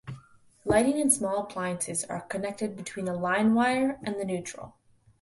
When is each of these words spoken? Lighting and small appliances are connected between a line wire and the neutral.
Lighting 0.65 0.99
and 0.99 1.13
small 1.13 1.43
appliances 1.43 2.03
are 2.05 2.21
connected 2.21 2.75
between 2.75 3.07
a 3.07 3.13
line 3.13 3.53
wire 3.53 3.99
and 4.01 4.15
the 4.19 4.25
neutral. 4.25 4.73